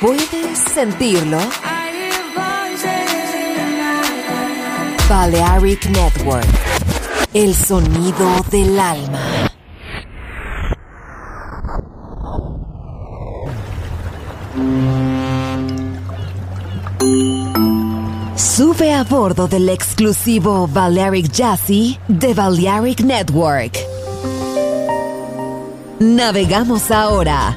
¿Puedes 0.00 0.58
sentirlo? 0.74 1.38
Balearic 5.08 5.86
Network. 5.86 6.46
El 7.34 7.52
sonido 7.52 8.44
del 8.48 8.78
alma. 8.78 9.20
Sube 18.36 18.94
a 18.94 19.02
bordo 19.02 19.48
del 19.48 19.68
exclusivo 19.68 20.68
Balearic 20.68 21.32
Jazzy 21.32 21.98
de 22.06 22.34
Balearic 22.34 23.00
Network. 23.00 23.76
Navegamos 25.98 26.92
ahora 26.92 27.56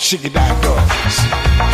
shake 0.00 0.24
it 0.24 0.36
out, 0.36 0.62
dogs. 0.62 1.73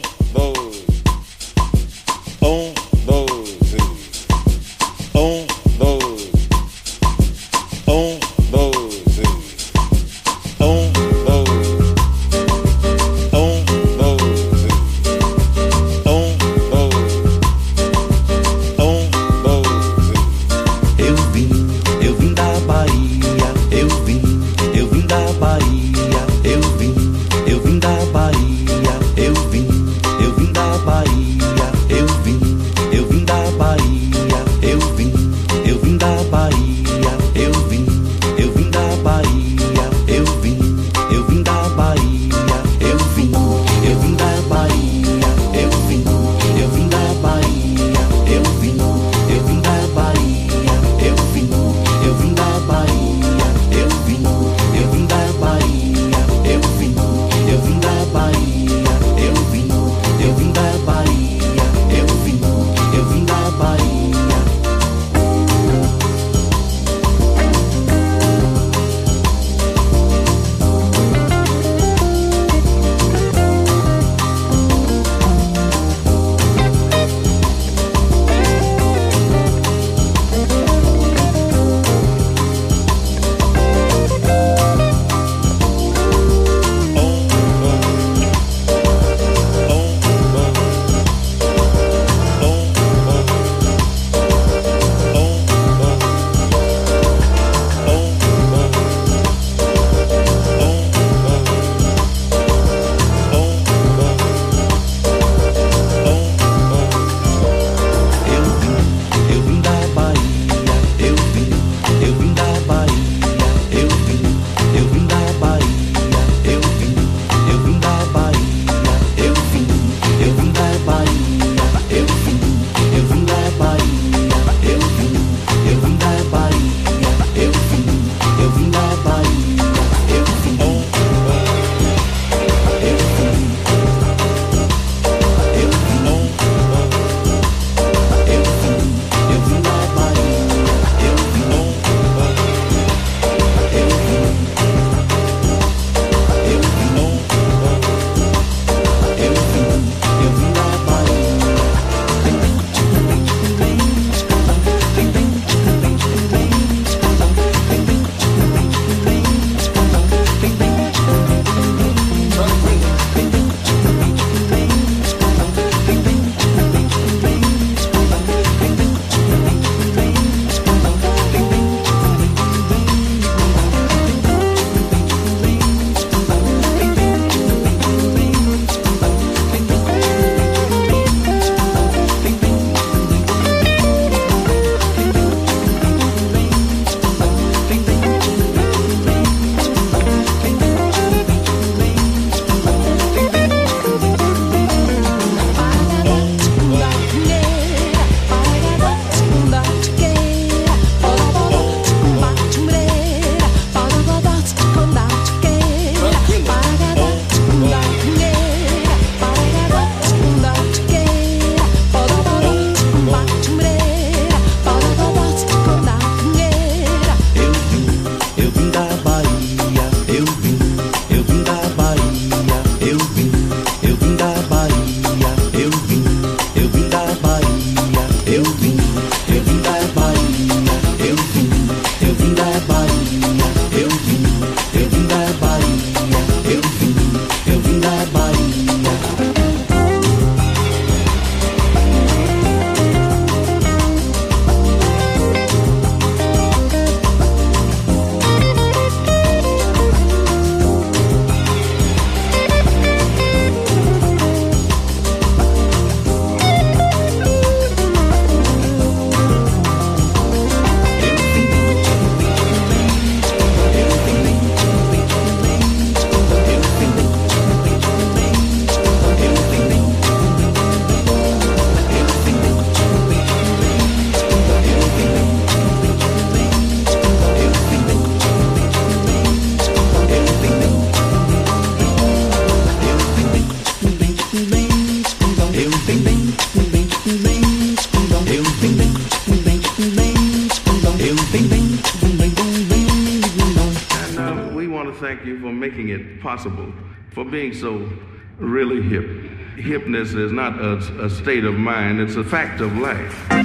Hipness 299.71 300.19
is 300.19 300.33
not 300.33 300.59
a, 300.59 300.73
a 301.01 301.09
state 301.09 301.45
of 301.45 301.53
mind, 301.53 302.01
it's 302.01 302.17
a 302.17 302.25
fact 302.25 302.59
of 302.59 302.77
life. 302.77 303.15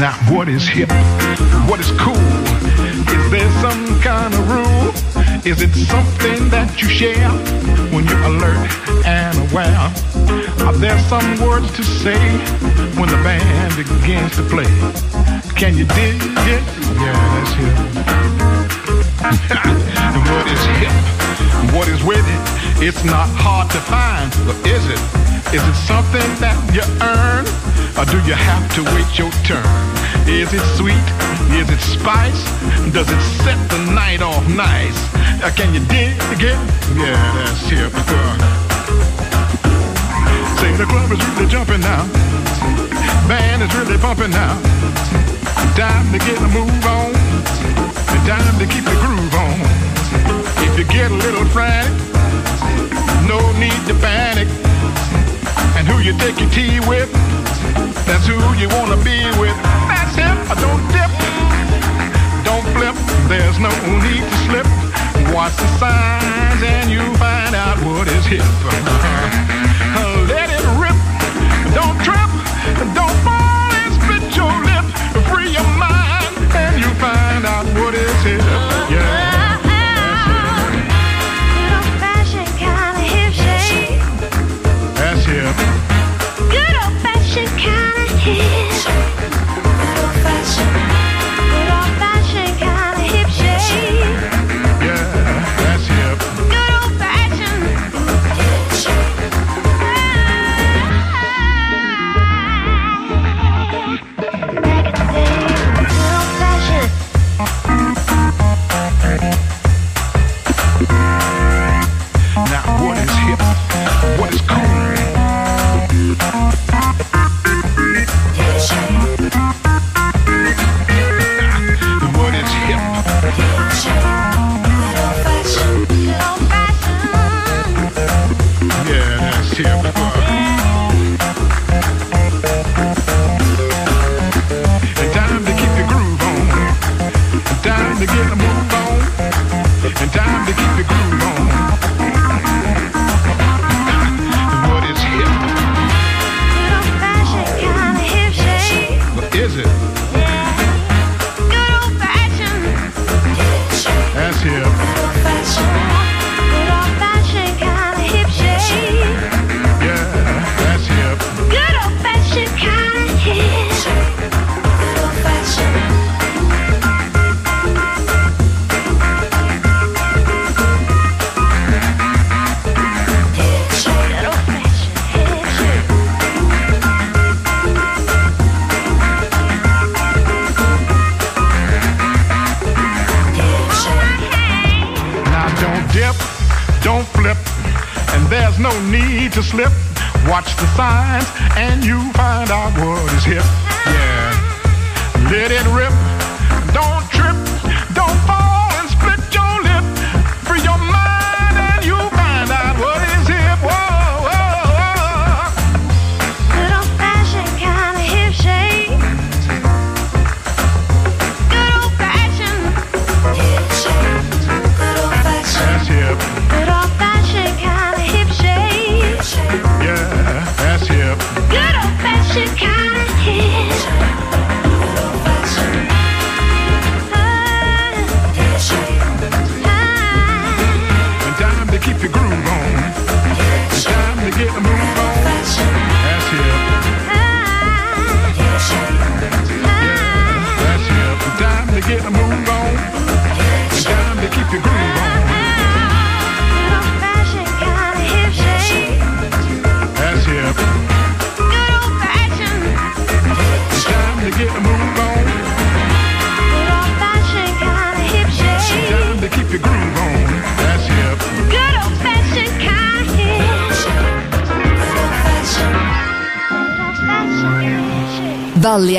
Now, 0.00 0.16
what 0.34 0.48
is 0.48 0.66
hip? 0.66 0.88
What 1.68 1.78
is 1.78 1.92
cool? 2.00 2.16
Is 2.16 3.30
there 3.30 3.48
some 3.60 4.00
kind 4.00 4.34
of 4.34 4.50
rule? 4.50 4.88
Is 5.44 5.62
it 5.62 5.70
something 5.86 6.48
that 6.48 6.82
you 6.82 6.88
share 6.88 7.30
when 7.92 8.08
you're 8.08 8.24
alert 8.24 8.68
and 9.06 9.38
aware? 9.52 9.92
Are 10.66 10.72
there 10.72 10.98
some 11.00 11.38
words 11.40 11.70
to 11.76 11.84
say 11.84 12.18
when 12.98 13.08
the 13.08 13.20
band 13.22 13.76
begins 13.76 14.34
to 14.36 14.42
play? 14.42 14.66
Can 15.60 15.76
you 15.76 15.84
dig 15.84 16.16
it? 16.16 16.64
Yeah, 16.96 17.12
that's 17.36 17.52
hip. 17.52 17.76
and 20.00 20.16
what 20.24 20.48
is 20.48 20.64
hip? 20.80 20.96
What 21.76 21.86
is 21.92 22.00
with 22.02 22.24
it? 22.24 22.42
It's 22.80 23.04
not 23.04 23.28
hard 23.36 23.68
to 23.76 23.80
find, 23.84 24.32
but 24.48 24.56
is 24.64 24.80
it? 24.88 24.96
Is 25.52 25.60
it 25.60 25.76
something 25.84 26.24
that 26.40 26.56
you 26.72 26.80
earn? 27.04 27.44
Or 28.00 28.08
do 28.08 28.16
you 28.24 28.32
have 28.32 28.64
to 28.72 28.80
wait 28.96 29.04
your 29.20 29.28
turn? 29.44 29.60
Is 30.24 30.48
it 30.48 30.64
sweet? 30.80 31.06
Is 31.52 31.68
it 31.68 31.82
spice? 31.84 32.40
Does 32.96 33.12
it 33.12 33.20
set 33.44 33.60
the 33.68 33.84
night 33.92 34.24
off 34.24 34.40
nice? 34.48 34.96
Uh, 35.44 35.52
can 35.52 35.76
you 35.76 35.84
dig 35.92 36.16
it? 36.40 36.56
Yeah, 36.96 37.20
that's 37.36 37.68
hip. 37.68 37.92
Say 40.56 40.72
the 40.80 40.88
club 40.88 41.12
is 41.12 41.20
really 41.36 41.52
jumping 41.52 41.84
now. 41.84 42.08
Band 43.28 43.60
is 43.60 43.68
really 43.76 43.98
pumping 43.98 44.30
now. 44.30 44.56
Time 45.76 46.12
to 46.12 46.18
get 46.18 46.38
a 46.38 46.48
move 46.48 46.86
on. 46.86 47.12
Time 48.26 48.58
to 48.60 48.66
keep 48.66 48.84
the 48.84 48.94
groove 49.02 49.34
on. 49.34 49.58
If 50.62 50.78
you 50.78 50.84
get 50.84 51.10
a 51.10 51.14
little 51.14 51.44
frantic, 51.46 51.90
no 53.26 53.40
need 53.58 53.80
to 53.88 53.94
panic. 53.98 54.46
And 55.74 55.88
who 55.88 55.98
you 55.98 56.12
take 56.18 56.38
your 56.38 56.50
tea 56.50 56.78
with, 56.86 57.10
that's 58.06 58.26
who 58.26 58.38
you 58.60 58.68
wanna 58.68 59.02
be 59.02 59.18
with. 59.40 59.56
That's 59.90 60.14
him. 60.14 60.36
Don't 60.62 60.84
dip, 60.94 61.10
don't 62.44 62.66
flip. 62.76 62.94
There's 63.26 63.58
no 63.58 63.72
need 64.04 64.22
to 64.22 64.36
slip. 64.46 64.66
Watch 65.34 65.56
the 65.56 65.66
signs 65.82 66.62
and 66.62 66.90
you'll 66.90 67.16
find 67.16 67.56
out 67.56 67.78
what 67.82 68.06
is 68.06 68.26
hip. 68.26 68.44
Oh, 70.02 70.24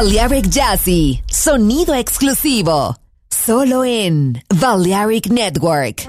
Balearic 0.00 0.48
Jazzy, 0.48 1.24
sonido 1.26 1.92
exclusivo, 1.92 2.94
solo 3.30 3.82
en 3.82 4.40
Balearic 4.60 5.28
Network. 5.28 6.06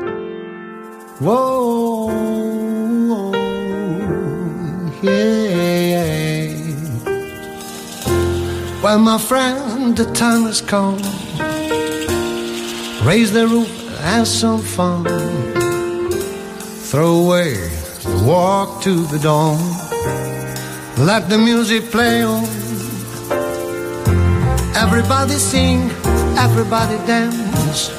Whoa, 1.19 2.12
yeah. 5.02 6.54
Well, 8.84 8.99
my 8.99 9.17
friend, 9.17 9.97
the 9.97 10.06
time 10.13 10.43
has 10.43 10.62
come. 10.62 11.02
Raise 13.04 13.32
the 13.32 13.47
roof, 13.47 13.71
have 14.02 14.28
some 14.28 14.62
fun. 14.62 15.04
Throw 16.91 17.25
away 17.25 17.56
the 18.04 18.23
walk 18.23 18.84
to 18.84 19.08
the 19.08 19.17
dawn. 19.17 19.58
Let 20.95 21.28
the 21.28 21.39
music 21.39 21.89
play 21.89 22.21
on. 22.21 22.59
Everybody 24.86 25.34
sing, 25.34 25.92
everybody 26.38 26.96
dance. 27.06 27.92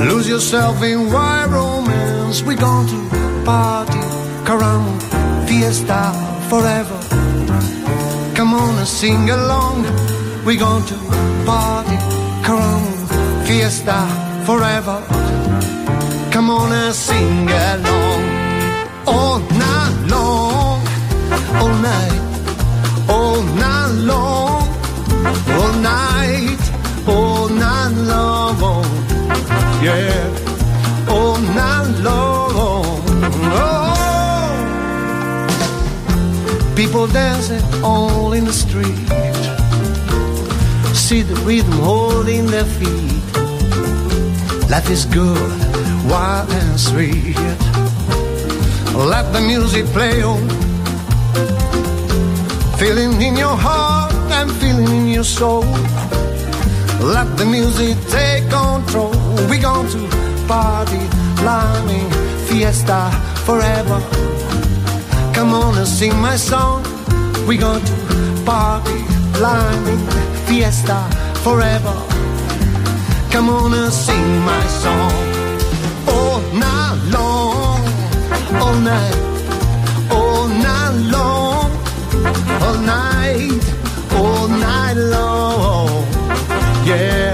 Lose 0.00 0.26
yourself 0.26 0.82
in 0.82 1.12
wild 1.12 1.52
romance. 1.52 2.42
We're 2.42 2.56
going 2.56 2.88
to 2.88 3.00
party, 3.44 4.00
caramba, 4.48 5.46
fiesta 5.46 6.00
forever. 6.48 6.98
Come 8.34 8.54
on 8.54 8.78
and 8.78 8.88
sing 8.88 9.28
along. 9.28 9.82
We're 10.46 10.58
going 10.58 10.86
to 10.86 10.96
party, 11.44 11.98
caramba, 12.46 13.46
fiesta 13.46 13.98
forever. 14.46 14.98
Come 16.32 16.48
on 16.48 16.72
and 16.72 16.94
sing 16.94 17.46
along. 17.46 18.22
All 19.06 19.38
night 19.38 19.96
long, 20.08 20.80
all 21.60 21.74
night, 21.92 22.20
all 23.06 23.42
night 23.42 23.92
long, 24.10 24.23
Yeah, 29.84 31.10
all 31.10 31.36
night 31.38 32.00
long. 32.00 33.02
Oh. 33.52 33.84
People 36.74 37.06
dancing 37.06 37.62
all 37.84 38.32
in 38.32 38.46
the 38.46 38.52
street. 38.54 38.96
See 40.94 41.20
the 41.20 41.34
rhythm 41.44 41.72
holding 41.72 42.46
their 42.46 42.64
feet. 42.64 43.22
Life 44.70 44.88
is 44.88 45.04
good, 45.04 45.52
wild 46.08 46.48
and 46.48 46.80
sweet. 46.80 47.36
Let 48.96 49.34
the 49.34 49.42
music 49.42 49.84
play 49.92 50.22
on. 50.22 50.48
Feeling 52.78 53.20
in 53.20 53.36
your 53.36 53.54
heart 53.54 54.14
and 54.32 54.50
feeling 54.50 54.88
in 54.88 55.08
your 55.08 55.24
soul. 55.24 55.66
Let 57.00 57.36
the 57.36 57.44
music 57.44 57.96
take 58.08 58.48
control. 58.50 59.12
We're 59.48 59.60
going 59.60 59.88
to 59.90 60.08
party, 60.46 61.00
climbing, 61.36 62.10
fiesta 62.46 63.10
forever. 63.44 64.00
Come 65.34 65.52
on 65.54 65.76
and 65.76 65.86
sing 65.86 66.16
my 66.20 66.36
song. 66.36 66.82
We're 67.46 67.60
going 67.60 67.84
to 67.84 68.42
party, 68.44 69.04
climbing, 69.34 69.98
fiesta 70.46 70.98
forever. 71.42 71.94
Come 73.30 73.48
on 73.50 73.72
and 73.74 73.92
sing 73.92 74.38
my 74.40 74.64
song. 74.82 75.12
All 76.08 76.40
night 76.52 76.98
long, 77.10 77.80
all 78.62 78.76
night, 78.80 79.16
all 80.10 80.48
night 80.48 80.94
long, 81.16 81.70
all 82.62 82.78
night, 82.78 83.62
all 84.12 84.48
night 84.48 84.94
long. 84.94 85.43
Yeah, 86.84 87.33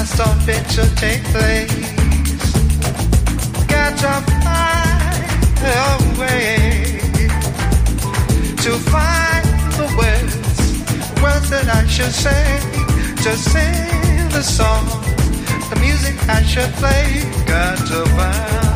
must 0.00 0.20
all 0.20 0.36
picture 0.44 0.88
take 0.96 1.22
place. 1.32 1.72
Get 3.66 3.94
your 4.04 4.20
mind 4.44 5.38
way 6.20 7.00
to 8.64 8.72
find 8.92 9.46
the 9.78 9.88
words, 10.00 10.58
words 11.22 11.48
that 11.48 11.66
I 11.80 11.86
should 11.94 12.14
say, 12.26 12.44
to 13.24 13.30
sing 13.50 14.28
the 14.36 14.42
song, 14.42 14.84
the 15.70 15.78
music 15.80 16.16
I 16.28 16.42
should 16.42 16.72
play. 16.74 17.06
Got 17.46 17.78
to 17.88 18.04
find. 18.16 18.75